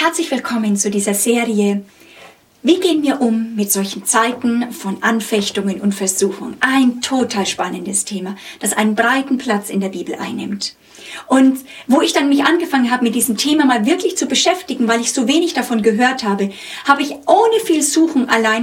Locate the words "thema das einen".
8.04-8.94